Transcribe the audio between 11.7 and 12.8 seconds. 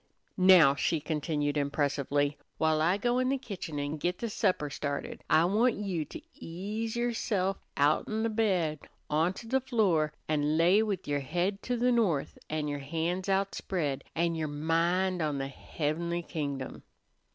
the north an' your